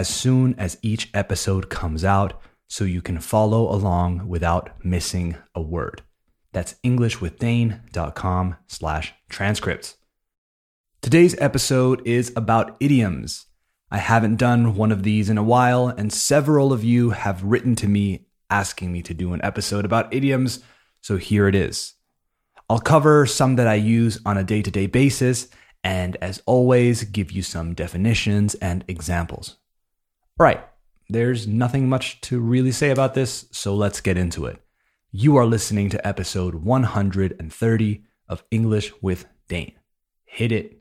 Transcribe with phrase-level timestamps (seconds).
[0.00, 5.60] as soon as each episode comes out so you can follow along without missing a
[5.60, 6.00] word.
[6.52, 9.96] That's englishwithdane.com slash transcripts.
[11.02, 13.44] Today's episode is about idioms.
[13.90, 17.76] I haven't done one of these in a while, and several of you have written
[17.76, 20.60] to me asking me to do an episode about idioms,
[21.02, 21.92] so here it is.
[22.70, 25.48] I'll cover some that I use on a day to day basis,
[25.84, 29.59] and as always, give you some definitions and examples.
[30.40, 30.64] Right,
[31.10, 34.56] there's nothing much to really say about this, so let's get into it.
[35.12, 39.72] You are listening to episode 130 of English with Dane.
[40.24, 40.80] Hit it.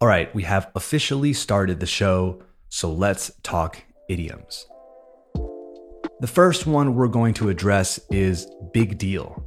[0.00, 4.66] All right, we have officially started the show, so let's talk idioms.
[6.24, 9.46] The first one we're going to address is big deal.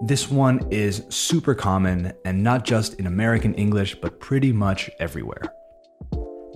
[0.00, 5.42] This one is super common and not just in American English, but pretty much everywhere.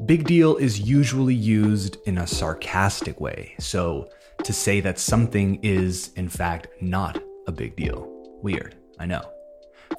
[0.06, 4.08] Big deal is usually used in a sarcastic way, so
[4.44, 8.06] to say that something is, in fact, not a big deal.
[8.44, 9.28] Weird, I know.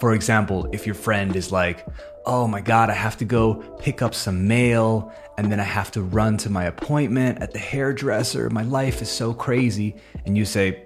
[0.03, 1.87] For example, if your friend is like,
[2.25, 5.91] oh my God, I have to go pick up some mail and then I have
[5.91, 8.49] to run to my appointment at the hairdresser.
[8.49, 9.95] My life is so crazy.
[10.25, 10.83] And you say,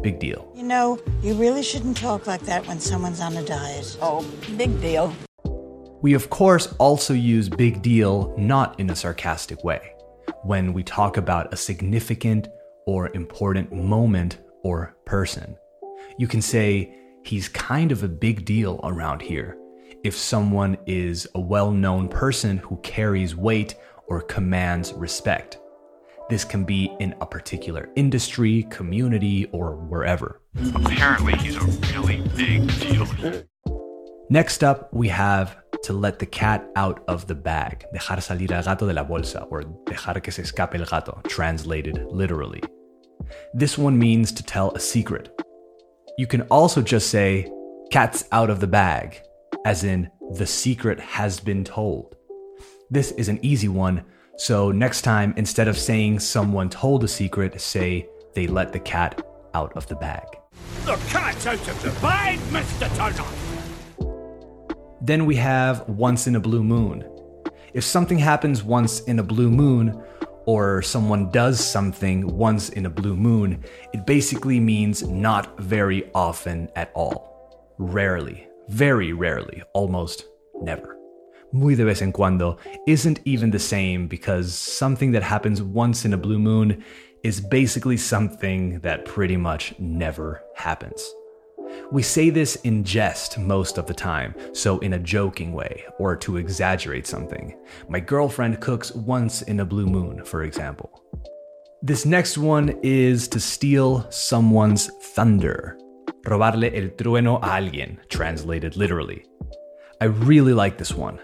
[0.00, 0.50] big deal.
[0.54, 3.98] You know, you really shouldn't talk like that when someone's on a diet.
[4.00, 5.14] Oh, big deal.
[6.00, 9.94] We, of course, also use big deal not in a sarcastic way
[10.42, 12.48] when we talk about a significant
[12.86, 15.54] or important moment or person.
[16.16, 19.56] You can say, he's kind of a big deal around here
[20.04, 23.74] if someone is a well known person who carries weight
[24.08, 25.58] or commands respect.
[26.28, 30.40] This can be in a particular industry, community, or wherever.
[30.74, 33.04] Apparently, he's a really big deal.
[33.04, 33.44] Here.
[34.30, 37.84] Next up, we have to let the cat out of the bag.
[37.94, 42.04] Dejar salir al gato de la bolsa, or dejar que se escape el gato, translated
[42.06, 42.62] literally.
[43.52, 45.30] This one means to tell a secret.
[46.18, 47.50] You can also just say,
[47.90, 49.22] cat's out of the bag,
[49.64, 52.16] as in, the secret has been told.
[52.90, 54.04] This is an easy one,
[54.36, 59.26] so next time, instead of saying someone told a secret, say they let the cat
[59.54, 60.26] out of the bag.
[60.84, 62.94] The cat's out of the bag, Mr.
[62.94, 63.24] Turner!
[65.00, 67.08] Then we have once in a blue moon.
[67.72, 69.98] If something happens once in a blue moon,
[70.46, 76.68] or someone does something once in a blue moon, it basically means not very often
[76.76, 77.74] at all.
[77.78, 80.26] Rarely, very rarely, almost
[80.60, 80.96] never.
[81.52, 86.14] Muy de vez en cuando isn't even the same because something that happens once in
[86.14, 86.82] a blue moon
[87.22, 91.14] is basically something that pretty much never happens.
[91.92, 96.16] We say this in jest most of the time, so in a joking way, or
[96.16, 97.54] to exaggerate something.
[97.86, 101.02] My girlfriend cooks once in a blue moon, for example.
[101.82, 105.76] This next one is to steal someone's thunder.
[106.24, 109.26] Robarle el trueno a alguien, translated literally.
[110.00, 111.20] I really like this one.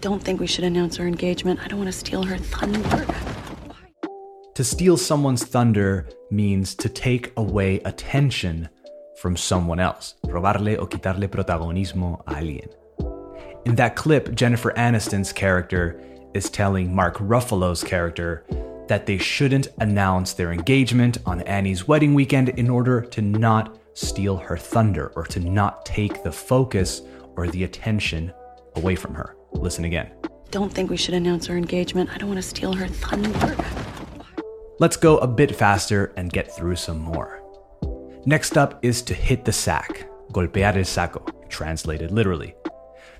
[0.00, 1.58] Don't think we should announce our engagement.
[1.64, 3.06] I don't want to steal her thunder.
[4.54, 8.68] To steal someone's thunder means to take away attention
[9.16, 10.14] from someone else.
[10.26, 12.68] Robarle o quitarle protagonismo a alguien.
[13.64, 16.00] In that clip, Jennifer Aniston's character
[16.34, 18.44] is telling Mark Ruffalo's character
[18.88, 24.36] that they shouldn't announce their engagement on Annie's wedding weekend in order to not steal
[24.36, 27.02] her thunder or to not take the focus
[27.36, 28.32] or the attention
[28.76, 29.36] away from her.
[29.52, 30.10] Listen again.
[30.50, 32.10] Don't think we should announce our engagement.
[32.10, 33.56] I don't want to steal her thunder.
[34.78, 37.41] Let's go a bit faster and get through some more.
[38.24, 42.54] Next up is to hit the sack, golpear el saco, translated literally.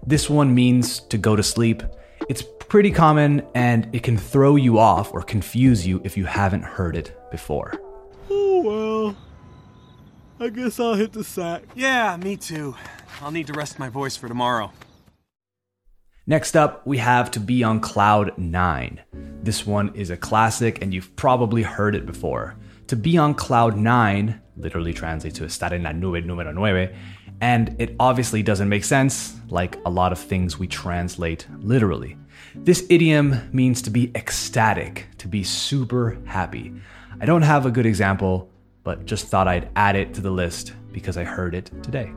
[0.07, 1.83] This one means to go to sleep.
[2.29, 6.63] It's pretty common and it can throw you off or confuse you if you haven't
[6.63, 7.75] heard it before.
[8.31, 9.17] Oh, well.
[10.39, 11.65] I guess I'll hit the sack.
[11.75, 12.77] Yeah, me too.
[13.21, 14.71] I'll need to rest my voice for tomorrow.
[16.29, 19.01] Next up, we have to be on cloud nine.
[19.43, 22.57] This one is a classic and you've probably heard it before.
[22.93, 26.95] To be on cloud nine literally translates to estar en la nube número nueve,
[27.41, 32.19] and it obviously doesn't make sense, like a lot of things we translate literally.
[32.55, 36.71] This idiom means to be ecstatic, to be super happy.
[37.19, 38.51] I don't have a good example,
[38.85, 42.13] but just thought I'd add it to the list because I heard it today.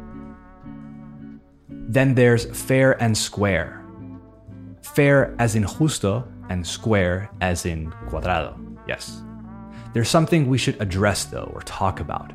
[1.69, 3.81] Then there's fair and square.
[4.81, 8.59] Fair as in justo, and square as in cuadrado.
[8.89, 9.21] Yes.
[9.95, 12.33] There's something we should address though, or talk about,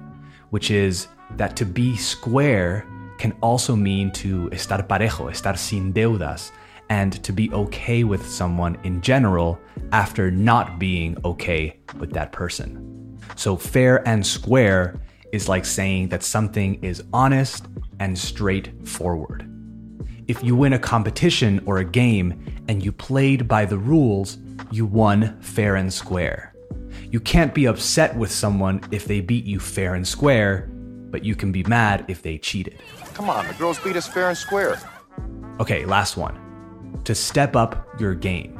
[0.48, 2.86] which is that to be square
[3.18, 6.52] can also mean to estar parejo, estar sin deudas,
[6.88, 9.60] and to be okay with someone in general
[9.92, 13.18] after not being okay with that person.
[13.36, 14.98] So, fair and square
[15.30, 17.66] is like saying that something is honest
[17.98, 19.46] and straightforward.
[20.28, 24.38] If you win a competition or a game and you played by the rules,
[24.70, 26.49] you won fair and square.
[27.10, 30.70] You can't be upset with someone if they beat you fair and square,
[31.10, 32.78] but you can be mad if they cheated.
[33.14, 34.78] Come on, the girls beat us fair and square.
[35.58, 36.38] Okay, last one.
[37.04, 38.56] To step up your game.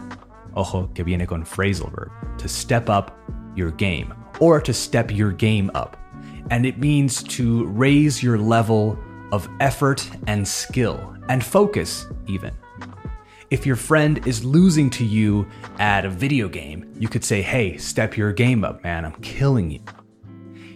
[0.57, 2.11] Ojo que viene con phrasal verb.
[2.39, 3.17] To step up
[3.55, 5.97] your game, or to step your game up.
[6.51, 8.99] And it means to raise your level
[9.31, 12.53] of effort and skill, and focus, even.
[13.51, 15.45] If your friend is losing to you
[15.81, 19.73] at a video game, you could say, Hey, step your game up, man, I'm killing
[19.73, 19.81] you.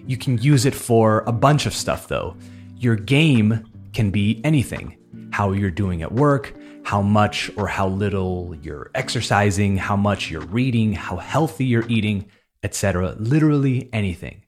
[0.09, 2.37] You can use it for a bunch of stuff, though.
[2.77, 4.99] Your game can be anything
[5.31, 6.55] how you're doing at work,
[6.85, 12.27] how much or how little you're exercising, how much you're reading, how healthy you're eating,
[12.65, 13.15] etc.
[13.19, 14.43] Literally anything.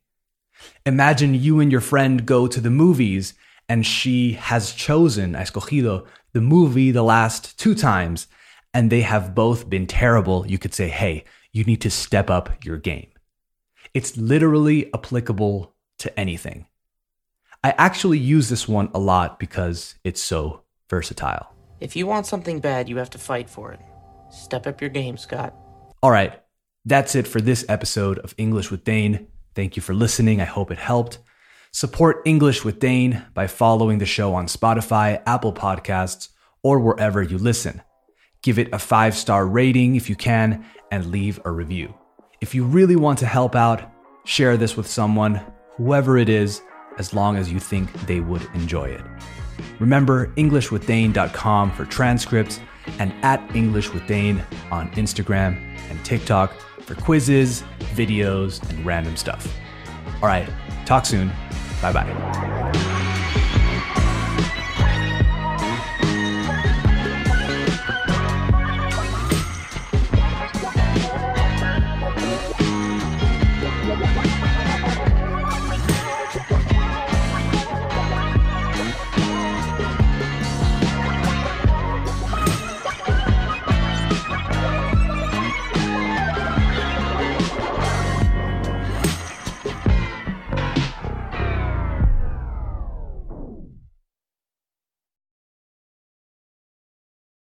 [0.85, 3.35] Imagine you and your friend go to the movies
[3.69, 8.27] and she has chosen, escogido, the movie the last two times,
[8.75, 10.47] and they have both been terrible.
[10.47, 13.09] You could say, hey, you need to step up your game.
[13.95, 16.67] It's literally applicable to anything.
[17.65, 20.61] I actually use this one a lot because it's so
[20.91, 21.55] versatile.
[21.81, 23.81] If you want something bad, you have to fight for it.
[24.31, 25.55] Step up your game, Scott.
[26.03, 26.39] All right,
[26.85, 29.29] that's it for this episode of English with Dane.
[29.55, 30.43] Thank you for listening.
[30.43, 31.19] I hope it helped.
[31.73, 36.31] Support English with Dane by following the show on Spotify, Apple Podcasts,
[36.63, 37.83] or wherever you listen.
[38.43, 41.95] Give it a five star rating if you can, and leave a review.
[42.41, 43.83] If you really want to help out,
[44.25, 45.41] share this with someone,
[45.77, 46.63] whoever it is,
[46.99, 49.03] as long as you think they would enjoy it.
[49.79, 52.61] Remember EnglishWithDane.com for transcripts
[52.99, 55.57] and at English with Dane on Instagram
[55.91, 57.63] and TikTok for quizzes,
[57.95, 59.47] videos, and random stuff.
[60.23, 60.49] All right.
[60.85, 61.31] Talk soon.
[61.83, 62.93] Bye bye.